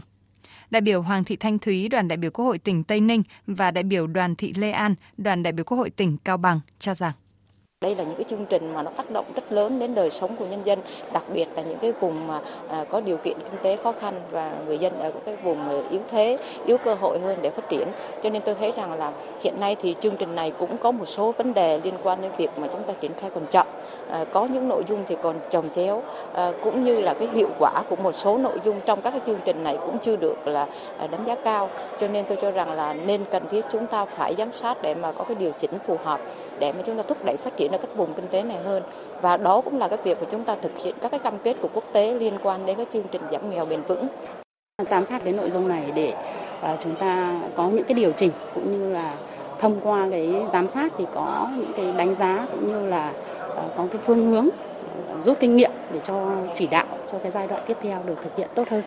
đại 0.69 0.81
biểu 0.81 1.01
Hoàng 1.01 1.23
Thị 1.23 1.35
Thanh 1.35 1.59
Thúy, 1.59 1.87
đoàn 1.89 2.07
đại 2.07 2.17
biểu 2.17 2.31
Quốc 2.31 2.45
hội 2.45 2.57
tỉnh 2.57 2.83
Tây 2.83 2.99
Ninh 2.99 3.23
và 3.47 3.71
đại 3.71 3.83
biểu 3.83 4.07
Đoàn 4.07 4.35
Thị 4.35 4.53
Lê 4.57 4.71
An, 4.71 4.95
đoàn 5.17 5.43
đại 5.43 5.53
biểu 5.53 5.63
Quốc 5.63 5.77
hội 5.77 5.89
tỉnh 5.89 6.17
Cao 6.17 6.37
Bằng 6.37 6.59
cho 6.79 6.95
rằng 6.95 7.13
đây 7.81 7.95
là 7.95 8.03
những 8.03 8.15
cái 8.15 8.25
chương 8.29 8.45
trình 8.45 8.73
mà 8.73 8.83
nó 8.83 8.91
tác 8.95 9.11
động 9.11 9.25
rất 9.35 9.51
lớn 9.51 9.79
đến 9.79 9.95
đời 9.95 10.09
sống 10.09 10.35
của 10.35 10.45
nhân 10.45 10.61
dân, 10.65 10.79
đặc 11.13 11.23
biệt 11.33 11.45
là 11.55 11.61
những 11.61 11.77
cái 11.77 11.91
vùng 11.91 12.27
mà 12.27 12.39
à, 12.69 12.85
có 12.89 13.01
điều 13.05 13.17
kiện 13.17 13.37
kinh 13.39 13.59
tế 13.61 13.75
khó 13.75 13.93
khăn 13.99 14.21
và 14.31 14.51
người 14.67 14.77
dân 14.77 14.99
ở 14.99 15.11
cái 15.25 15.35
vùng 15.35 15.89
yếu 15.89 16.01
thế, 16.11 16.37
yếu 16.65 16.77
cơ 16.77 16.93
hội 16.93 17.19
hơn 17.19 17.37
để 17.41 17.49
phát 17.49 17.69
triển. 17.69 17.87
Cho 18.23 18.29
nên 18.29 18.41
tôi 18.41 18.55
thấy 18.55 18.71
rằng 18.77 18.93
là 18.93 19.11
hiện 19.43 19.59
nay 19.59 19.75
thì 19.81 19.95
chương 19.99 20.15
trình 20.17 20.35
này 20.35 20.51
cũng 20.59 20.77
có 20.77 20.91
một 20.91 21.05
số 21.05 21.31
vấn 21.31 21.53
đề 21.53 21.79
liên 21.83 21.93
quan 22.03 22.21
đến 22.21 22.31
việc 22.37 22.49
mà 22.57 22.67
chúng 22.67 22.83
ta 22.83 22.93
triển 22.93 23.11
khai 23.13 23.29
còn 23.33 23.45
chậm, 23.45 23.67
à, 24.09 24.25
có 24.31 24.45
những 24.45 24.67
nội 24.67 24.83
dung 24.89 25.03
thì 25.07 25.15
còn 25.21 25.35
trồng 25.51 25.69
chéo, 25.69 26.01
à, 26.33 26.51
cũng 26.63 26.83
như 26.83 27.01
là 27.01 27.13
cái 27.13 27.27
hiệu 27.33 27.49
quả 27.59 27.83
của 27.89 27.95
một 27.95 28.11
số 28.11 28.37
nội 28.37 28.59
dung 28.65 28.79
trong 28.85 29.01
các 29.01 29.11
cái 29.11 29.21
chương 29.25 29.39
trình 29.45 29.63
này 29.63 29.77
cũng 29.85 29.97
chưa 29.99 30.15
được 30.15 30.47
là 30.47 30.67
đánh 31.11 31.25
giá 31.25 31.35
cao. 31.35 31.69
Cho 31.99 32.07
nên 32.07 32.25
tôi 32.25 32.37
cho 32.41 32.51
rằng 32.51 32.71
là 32.71 32.93
nên 32.93 33.25
cần 33.31 33.43
thiết 33.49 33.65
chúng 33.71 33.87
ta 33.87 34.05
phải 34.05 34.35
giám 34.37 34.51
sát 34.51 34.81
để 34.81 34.95
mà 34.95 35.11
có 35.11 35.23
cái 35.23 35.35
điều 35.35 35.51
chỉnh 35.51 35.71
phù 35.87 35.97
hợp 36.03 36.19
để 36.59 36.71
mà 36.71 36.79
chúng 36.85 36.97
ta 36.97 37.03
thúc 37.07 37.25
đẩy 37.25 37.37
phát 37.37 37.57
triển 37.57 37.64
ở 37.71 37.77
các 37.77 37.95
vùng 37.95 38.13
kinh 38.13 38.27
tế 38.27 38.43
này 38.43 38.57
hơn 38.63 38.83
và 39.21 39.37
đó 39.37 39.61
cũng 39.61 39.77
là 39.77 39.87
cái 39.87 39.99
việc 40.03 40.21
mà 40.21 40.27
chúng 40.31 40.43
ta 40.43 40.55
thực 40.55 40.77
hiện 40.77 40.95
các 41.01 41.11
cái 41.11 41.19
cam 41.19 41.37
kết 41.43 41.57
của 41.61 41.69
quốc 41.73 41.83
tế 41.93 42.13
liên 42.13 42.37
quan 42.43 42.65
đến 42.65 42.77
các 42.77 42.87
chương 42.93 43.07
trình 43.11 43.21
giảm 43.31 43.49
nghèo 43.49 43.65
bền 43.65 43.81
vững 43.81 44.07
giám 44.89 45.05
sát 45.05 45.23
đến 45.23 45.37
nội 45.37 45.51
dung 45.51 45.67
này 45.67 45.91
để 45.95 46.13
à, 46.61 46.77
chúng 46.79 46.95
ta 46.95 47.41
có 47.55 47.69
những 47.69 47.83
cái 47.83 47.95
điều 47.95 48.11
chỉnh 48.11 48.31
cũng 48.55 48.71
như 48.71 48.93
là 48.93 49.15
thông 49.59 49.79
qua 49.83 50.07
cái 50.11 50.33
giám 50.53 50.67
sát 50.67 50.93
thì 50.97 51.05
có 51.13 51.49
những 51.57 51.71
cái 51.75 51.93
đánh 51.97 52.15
giá 52.15 52.47
cũng 52.51 52.67
như 52.67 52.89
là 52.89 53.13
à, 53.55 53.63
có 53.77 53.87
cái 53.91 54.01
phương 54.05 54.31
hướng 54.31 54.49
à, 55.09 55.15
rút 55.23 55.37
kinh 55.39 55.55
nghiệm 55.55 55.71
để 55.93 55.99
cho 56.03 56.31
chỉ 56.53 56.67
đạo 56.67 56.85
cho 57.11 57.17
cái 57.19 57.31
giai 57.31 57.47
đoạn 57.47 57.63
tiếp 57.67 57.77
theo 57.81 57.99
được 58.05 58.15
thực 58.23 58.37
hiện 58.37 58.47
tốt 58.55 58.69
hơn. 58.69 58.81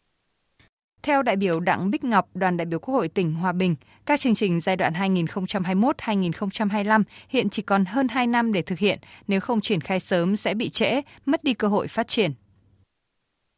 Theo 1.02 1.22
đại 1.22 1.36
biểu 1.36 1.60
Đặng 1.60 1.90
Bích 1.90 2.04
Ngọc, 2.04 2.28
đoàn 2.34 2.56
đại 2.56 2.66
biểu 2.66 2.78
Quốc 2.78 2.94
hội 2.94 3.08
tỉnh 3.08 3.34
Hòa 3.34 3.52
Bình, 3.52 3.76
các 4.06 4.20
chương 4.20 4.34
trình 4.34 4.60
giai 4.60 4.76
đoạn 4.76 4.92
2021-2025 4.92 7.02
hiện 7.28 7.50
chỉ 7.50 7.62
còn 7.62 7.84
hơn 7.84 8.08
2 8.08 8.26
năm 8.26 8.52
để 8.52 8.62
thực 8.62 8.78
hiện, 8.78 8.98
nếu 9.28 9.40
không 9.40 9.60
triển 9.60 9.80
khai 9.80 10.00
sớm 10.00 10.36
sẽ 10.36 10.54
bị 10.54 10.68
trễ, 10.68 11.00
mất 11.26 11.44
đi 11.44 11.54
cơ 11.54 11.68
hội 11.68 11.88
phát 11.88 12.08
triển. 12.08 12.32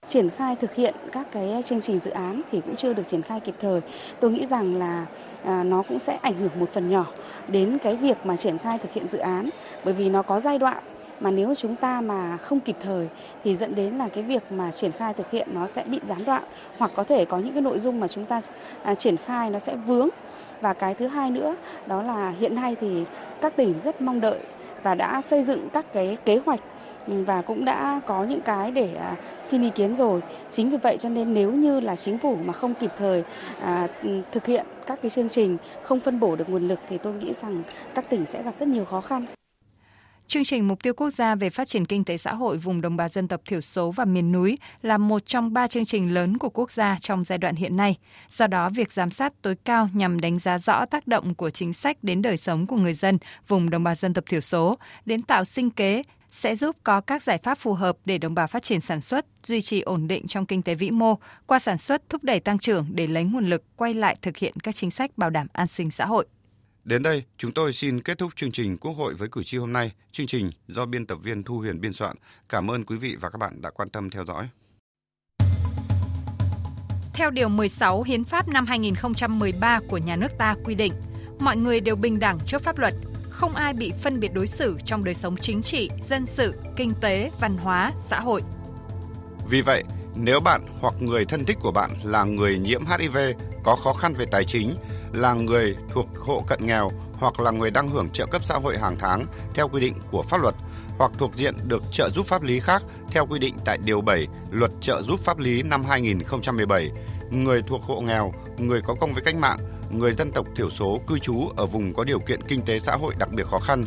Triển 0.07 0.31
khai 0.31 0.57
thực 0.57 0.75
hiện 0.75 0.95
các 1.13 1.27
cái 1.33 1.63
chương 1.65 1.81
trình 1.81 2.01
dự 2.01 2.11
án 2.11 2.43
thì 2.53 2.61
cũng 2.61 2.77
chưa 2.77 2.93
được 2.93 3.07
triển 3.07 3.23
khai 3.23 3.41
kịp 3.41 3.55
thời. 3.61 3.81
Tôi 4.21 4.31
nghĩ 4.31 4.47
rằng 4.47 4.75
là 4.75 5.07
à, 5.45 5.65
nó 5.65 5.83
cũng 5.89 5.99
sẽ 5.99 6.19
ảnh 6.23 6.41
hưởng 6.41 6.61
một 6.61 6.71
phần 6.73 6.91
nhỏ 6.91 7.07
đến 7.49 7.79
cái 7.83 7.97
việc 7.97 8.17
mà 8.25 8.37
triển 8.37 8.59
khai 8.59 8.79
thực 8.79 8.93
hiện 8.93 9.09
dự 9.09 9.19
án 9.19 9.49
bởi 9.85 9.95
vì 9.95 10.09
nó 10.09 10.23
có 10.23 10.41
giai 10.41 10.59
đoạn 10.59 10.83
mà 11.21 11.31
nếu 11.31 11.55
chúng 11.55 11.77
ta 11.77 12.01
mà 12.01 12.37
không 12.37 12.61
kịp 12.61 12.77
thời 12.83 13.09
thì 13.45 13.57
dẫn 13.57 13.75
đến 13.75 13.99
là 13.99 14.09
cái 14.09 14.25
việc 14.25 14.53
mà 14.53 14.71
triển 14.71 14.93
khai 14.93 15.15
thực 15.15 15.31
hiện 15.31 15.49
nó 15.53 15.67
sẽ 15.67 15.85
bị 15.87 16.01
gián 16.09 16.25
đoạn 16.25 16.43
hoặc 16.79 16.91
có 16.95 17.05
thể 17.05 17.25
có 17.25 17.39
những 17.39 17.53
cái 17.53 17.63
nội 17.63 17.79
dung 17.79 18.01
mà 18.01 18.09
chúng 18.09 18.25
ta 18.25 18.41
à, 18.83 18.95
triển 18.95 19.17
khai 19.17 19.51
nó 19.51 19.59
sẽ 19.59 19.77
vướng 19.77 20.09
và 20.61 20.73
cái 20.73 20.95
thứ 20.95 21.07
hai 21.07 21.31
nữa 21.31 21.57
đó 21.87 22.03
là 22.03 22.31
hiện 22.31 22.55
nay 22.55 22.77
thì 22.81 23.05
các 23.41 23.57
tỉnh 23.57 23.81
rất 23.81 24.03
mong 24.03 24.21
đợi 24.21 24.39
và 24.83 24.95
đã 24.95 25.23
xây 25.23 25.43
dựng 25.43 25.69
các 25.73 25.93
cái 25.93 26.17
kế 26.25 26.41
hoạch 26.47 26.61
ừ, 27.07 27.25
và 27.25 27.43
cũng 27.43 27.65
đã 27.65 28.01
có 28.07 28.25
những 28.25 28.41
cái 28.41 28.71
để 28.71 28.95
à, 28.95 29.17
xin 29.41 29.63
ý 29.63 29.71
kiến 29.71 29.97
rồi. 29.97 30.21
Chính 30.51 30.71
vì 30.71 30.77
vậy 30.77 30.97
cho 30.99 31.09
nên 31.09 31.35
nếu 31.35 31.53
như 31.53 31.81
là 31.81 31.97
chính 31.97 32.19
phủ 32.19 32.37
mà 32.45 32.53
không 32.53 32.75
kịp 32.75 32.91
thời 32.99 33.25
à, 33.61 33.89
ừ, 34.03 34.21
thực 34.33 34.47
hiện 34.47 34.67
các 34.87 34.99
cái 35.03 35.11
chương 35.11 35.29
trình, 35.29 35.57
không 35.83 36.01
phân 36.01 36.21
bổ 36.21 36.37
được 36.37 36.49
nguồn 36.49 36.69
lực 36.69 36.79
thì 36.89 36.99
tôi 36.99 37.13
nghĩ 37.13 37.33
rằng 37.33 37.63
các 37.95 38.05
tỉnh 38.11 38.27
sẽ 38.27 38.43
gặp 38.43 38.55
rất 38.59 38.69
nhiều 38.69 38.85
khó 38.85 39.01
khăn. 39.01 39.27
Chương 40.31 40.45
trình 40.45 40.69
Mục 40.69 40.83
tiêu 40.83 40.95
Quốc 40.95 41.11
gia 41.11 41.35
về 41.35 41.51
phát 41.51 41.69
triển 41.69 41.87
kinh 41.87 42.05
tế 42.05 42.17
xã 42.17 42.35
hội 42.35 42.57
vùng 42.57 42.81
đồng 42.81 42.97
bào 42.97 43.09
dân 43.09 43.29
tộc 43.29 43.41
thiểu 43.47 43.61
số 43.61 43.91
và 43.91 44.05
miền 44.05 44.33
núi 44.33 44.59
là 44.83 44.99
một 44.99 45.27
trong 45.27 45.53
ba 45.53 45.67
chương 45.67 45.85
trình 45.85 46.15
lớn 46.15 46.39
của 46.39 46.49
quốc 46.49 46.71
gia 46.71 46.99
trong 47.01 47.25
giai 47.25 47.39
đoạn 47.39 47.57
hiện 47.57 47.77
nay. 47.77 47.97
Do 48.31 48.47
đó, 48.47 48.69
việc 48.75 48.93
giám 48.93 49.11
sát 49.11 49.33
tối 49.43 49.55
cao 49.65 49.89
nhằm 49.95 50.21
đánh 50.21 50.39
giá 50.39 50.59
rõ 50.59 50.85
tác 50.85 51.07
động 51.07 51.35
của 51.35 51.51
chính 51.51 51.73
sách 51.73 51.97
đến 52.03 52.23
đời 52.23 52.37
sống 52.37 52.67
của 52.67 52.77
người 52.77 52.95
dân 52.95 53.19
vùng 53.49 53.71
đồng 53.71 53.85
bào 53.85 53.95
dân 53.95 54.15
tộc 54.15 54.25
thiểu 54.27 54.41
số, 54.41 54.79
đến 55.07 55.23
tạo 55.23 55.45
sinh 55.45 55.71
kế, 55.71 56.03
sẽ 56.31 56.57
giúp 56.57 56.77
có 56.85 57.01
các 57.01 57.23
giải 57.23 57.39
pháp 57.43 57.59
phù 57.59 57.75
hợp 57.75 57.97
để 58.05 58.19
đồng 58.19 58.35
bào 58.35 58.47
phát 58.47 58.63
triển 58.63 58.81
sản 58.81 59.01
xuất, 59.01 59.27
duy 59.45 59.61
trì 59.61 59.81
ổn 59.81 60.09
định 60.09 60.27
trong 60.27 60.47
kinh 60.47 60.63
tế 60.63 60.75
vĩ 60.75 60.91
mô, 60.91 61.15
qua 61.47 61.59
sản 61.59 61.79
xuất 61.79 62.09
thúc 62.09 62.25
đẩy 62.25 62.41
tăng 62.41 62.59
trưởng 62.59 62.87
để 62.91 63.07
lấy 63.07 63.25
nguồn 63.25 63.47
lực 63.47 63.63
quay 63.77 63.95
lại 63.95 64.17
thực 64.23 64.37
hiện 64.37 64.53
các 64.63 64.75
chính 64.75 64.91
sách 64.91 65.19
bảo 65.19 65.31
đảm 65.31 65.47
an 65.53 65.67
sinh 65.67 65.91
xã 65.91 66.07
hội. 66.07 66.27
Đến 66.91 67.03
đây, 67.03 67.25
chúng 67.39 67.53
tôi 67.53 67.73
xin 67.73 68.01
kết 68.01 68.19
thúc 68.19 68.33
chương 68.37 68.51
trình 68.51 68.77
Quốc 68.77 68.93
hội 68.93 69.15
với 69.15 69.29
cử 69.33 69.43
tri 69.45 69.59
hôm 69.59 69.73
nay. 69.73 69.93
Chương 70.13 70.27
trình 70.27 70.51
do 70.69 70.87
biên 70.87 71.07
tập 71.07 71.19
viên 71.23 71.43
Thu 71.43 71.59
Huyền 71.59 71.81
biên 71.81 71.93
soạn. 71.93 72.17
Cảm 72.49 72.71
ơn 72.71 72.85
quý 72.85 72.97
vị 72.97 73.17
và 73.21 73.31
các 73.31 73.39
bạn 73.39 73.63
đã 73.63 73.71
quan 73.71 73.89
tâm 73.89 74.11
theo 74.11 74.25
dõi. 74.25 74.49
Theo 77.15 77.31
Điều 77.31 77.49
16 77.49 78.03
Hiến 78.03 78.25
pháp 78.25 78.49
năm 78.49 78.67
2013 78.67 79.81
của 79.89 79.99
nhà 79.99 80.17
nước 80.17 80.29
ta 80.39 80.55
quy 80.65 80.75
định, 80.75 80.93
mọi 81.39 81.57
người 81.57 81.81
đều 81.81 81.97
bình 81.97 82.19
đẳng 82.19 82.39
trước 82.47 82.63
pháp 82.63 82.79
luật, 82.79 82.95
không 83.31 83.55
ai 83.55 83.73
bị 83.73 83.93
phân 84.03 84.21
biệt 84.21 84.31
đối 84.35 84.47
xử 84.47 84.77
trong 84.85 85.05
đời 85.05 85.15
sống 85.15 85.37
chính 85.37 85.63
trị, 85.63 85.91
dân 86.03 86.27
sự, 86.27 86.55
kinh 86.77 86.93
tế, 87.01 87.31
văn 87.41 87.57
hóa, 87.57 87.93
xã 88.01 88.21
hội. 88.21 88.43
Vì 89.49 89.61
vậy, 89.61 89.85
nếu 90.15 90.41
bạn 90.41 90.63
hoặc 90.81 90.95
người 91.01 91.25
thân 91.25 91.45
thích 91.45 91.59
của 91.61 91.73
bạn 91.73 91.91
là 92.03 92.25
người 92.25 92.59
nhiễm 92.59 92.83
HIV, 92.87 93.17
có 93.65 93.77
khó 93.77 93.93
khăn 93.93 94.15
về 94.15 94.27
tài 94.31 94.45
chính, 94.45 94.75
là 95.13 95.35
người 95.35 95.77
thuộc 95.89 96.07
hộ 96.19 96.45
cận 96.49 96.67
nghèo 96.67 96.91
hoặc 97.13 97.41
là 97.41 97.51
người 97.51 97.71
đang 97.71 97.89
hưởng 97.89 98.11
trợ 98.11 98.27
cấp 98.27 98.43
xã 98.45 98.55
hội 98.55 98.79
hàng 98.79 98.97
tháng 98.99 99.27
theo 99.55 99.69
quy 99.69 99.81
định 99.81 99.95
của 100.11 100.23
pháp 100.23 100.41
luật 100.41 100.55
hoặc 100.99 101.13
thuộc 101.19 101.37
diện 101.37 101.55
được 101.65 101.83
trợ 101.93 102.11
giúp 102.11 102.27
pháp 102.27 102.43
lý 102.43 102.61
khác 102.61 102.83
theo 103.11 103.27
quy 103.27 103.39
định 103.39 103.55
tại 103.65 103.79
Điều 103.85 104.01
7 104.01 104.27
Luật 104.51 104.71
trợ 104.81 105.03
giúp 105.03 105.21
pháp 105.21 105.39
lý 105.39 105.63
năm 105.63 105.85
2017, 105.85 106.91
người 107.31 107.63
thuộc 107.63 107.83
hộ 107.83 108.01
nghèo, 108.01 108.33
người 108.59 108.81
có 108.81 108.95
công 108.95 109.15
với 109.15 109.23
cách 109.23 109.35
mạng, 109.35 109.59
người 109.91 110.15
dân 110.15 110.31
tộc 110.33 110.47
thiểu 110.57 110.71
số 110.71 111.01
cư 111.07 111.19
trú 111.19 111.49
ở 111.57 111.67
vùng 111.67 111.95
có 111.95 112.05
điều 112.05 112.21
kiện 112.21 112.43
kinh 112.43 112.63
tế 112.63 112.79
xã 112.79 112.97
hội 112.97 113.15
đặc 113.19 113.29
biệt 113.33 113.47
khó 113.47 113.59
khăn. 113.59 113.85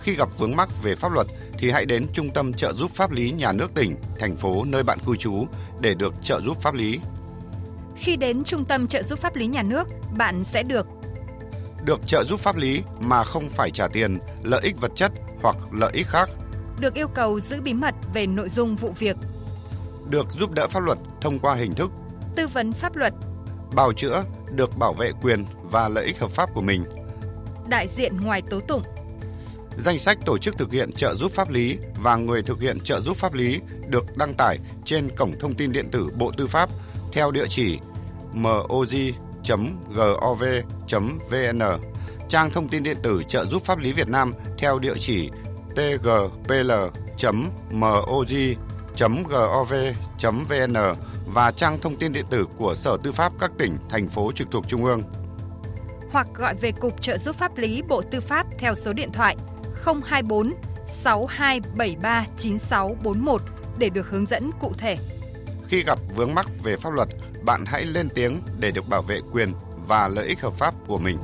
Khi 0.00 0.14
gặp 0.14 0.28
vướng 0.38 0.56
mắc 0.56 0.68
về 0.82 0.94
pháp 0.94 1.12
luật 1.12 1.26
thì 1.58 1.70
hãy 1.70 1.86
đến 1.86 2.06
Trung 2.12 2.30
tâm 2.30 2.52
trợ 2.52 2.72
giúp 2.72 2.90
pháp 2.90 3.12
lý 3.12 3.30
nhà 3.30 3.52
nước 3.52 3.74
tỉnh, 3.74 3.96
thành 4.18 4.36
phố 4.36 4.64
nơi 4.64 4.82
bạn 4.82 4.98
cư 5.06 5.16
trú 5.16 5.46
để 5.80 5.94
được 5.94 6.14
trợ 6.22 6.40
giúp 6.40 6.60
pháp 6.60 6.74
lý. 6.74 7.00
Khi 7.96 8.16
đến 8.16 8.44
Trung 8.44 8.64
tâm 8.64 8.86
trợ 8.86 9.02
giúp 9.02 9.18
pháp 9.18 9.36
lý 9.36 9.46
nhà 9.46 9.62
nước, 9.62 9.88
bạn 10.16 10.44
sẽ 10.44 10.62
được 10.62 10.86
được 11.84 12.06
trợ 12.06 12.24
giúp 12.24 12.40
pháp 12.40 12.56
lý 12.56 12.82
mà 13.00 13.24
không 13.24 13.48
phải 13.50 13.70
trả 13.70 13.88
tiền, 13.88 14.18
lợi 14.42 14.60
ích 14.64 14.80
vật 14.80 14.92
chất 14.94 15.12
hoặc 15.42 15.56
lợi 15.72 15.90
ích 15.94 16.06
khác. 16.06 16.30
Được 16.80 16.94
yêu 16.94 17.08
cầu 17.08 17.40
giữ 17.40 17.60
bí 17.60 17.74
mật 17.74 17.94
về 18.14 18.26
nội 18.26 18.48
dung 18.48 18.76
vụ 18.76 18.92
việc. 18.98 19.16
Được 20.10 20.26
giúp 20.32 20.50
đỡ 20.50 20.66
pháp 20.68 20.80
luật 20.80 20.98
thông 21.20 21.38
qua 21.38 21.54
hình 21.54 21.74
thức 21.74 21.90
tư 22.36 22.46
vấn 22.46 22.72
pháp 22.72 22.96
luật, 22.96 23.12
bào 23.74 23.92
chữa, 23.92 24.24
được 24.50 24.76
bảo 24.78 24.92
vệ 24.92 25.12
quyền 25.22 25.44
và 25.62 25.88
lợi 25.88 26.04
ích 26.04 26.18
hợp 26.18 26.30
pháp 26.30 26.48
của 26.54 26.60
mình. 26.60 26.84
Đại 27.68 27.88
diện 27.88 28.20
ngoài 28.20 28.42
tố 28.50 28.60
tụng. 28.60 28.82
Danh 29.84 29.98
sách 29.98 30.18
tổ 30.26 30.38
chức 30.38 30.58
thực 30.58 30.72
hiện 30.72 30.92
trợ 30.92 31.14
giúp 31.14 31.32
pháp 31.32 31.50
lý 31.50 31.78
và 32.02 32.16
người 32.16 32.42
thực 32.42 32.60
hiện 32.60 32.80
trợ 32.80 33.00
giúp 33.00 33.16
pháp 33.16 33.34
lý 33.34 33.60
được 33.88 34.16
đăng 34.16 34.34
tải 34.34 34.58
trên 34.84 35.16
cổng 35.16 35.32
thông 35.40 35.54
tin 35.54 35.72
điện 35.72 35.88
tử 35.92 36.08
Bộ 36.18 36.32
Tư 36.36 36.46
pháp 36.46 36.70
theo 37.12 37.30
địa 37.30 37.46
chỉ 37.48 37.78
moj.gov.vn, 38.32 38.82
trang 42.28 42.50
thông 42.50 42.68
tin 42.68 42.82
điện 42.82 42.96
tử 43.02 43.22
trợ 43.28 43.44
giúp 43.44 43.64
pháp 43.64 43.78
lý 43.78 43.92
Việt 43.92 44.08
Nam 44.08 44.34
theo 44.58 44.78
địa 44.78 44.94
chỉ 45.00 45.30
tgpl.moj.gov.vn 45.74 46.76
và 51.26 51.50
trang 51.50 51.78
thông 51.80 51.96
tin 51.96 52.12
điện 52.12 52.24
tử 52.30 52.46
của 52.58 52.74
Sở 52.74 52.96
Tư 53.02 53.12
pháp 53.12 53.32
các 53.40 53.50
tỉnh, 53.58 53.76
thành 53.88 54.08
phố 54.08 54.32
trực 54.32 54.48
thuộc 54.50 54.68
Trung 54.68 54.84
ương. 54.84 55.02
Hoặc 56.10 56.26
gọi 56.34 56.54
về 56.54 56.72
Cục 56.72 57.02
Trợ 57.02 57.18
giúp 57.18 57.36
pháp 57.36 57.58
lý 57.58 57.82
Bộ 57.88 58.02
Tư 58.02 58.20
pháp 58.20 58.46
theo 58.58 58.74
số 58.74 58.92
điện 58.92 59.12
thoại 59.12 59.36
024 60.04 60.52
6273 60.88 62.26
9641 62.38 63.42
để 63.78 63.88
được 63.88 64.06
hướng 64.10 64.26
dẫn 64.26 64.50
cụ 64.60 64.72
thể. 64.78 64.96
Khi 65.72 65.82
gặp 65.82 65.98
vướng 66.14 66.34
mắc 66.34 66.46
về 66.62 66.76
pháp 66.76 66.92
luật, 66.92 67.08
bạn 67.44 67.64
hãy 67.66 67.84
lên 67.84 68.08
tiếng 68.14 68.40
để 68.58 68.70
được 68.70 68.88
bảo 68.88 69.02
vệ 69.02 69.20
quyền 69.32 69.52
và 69.86 70.08
lợi 70.08 70.26
ích 70.26 70.40
hợp 70.40 70.54
pháp 70.54 70.74
của 70.86 70.98
mình. 70.98 71.18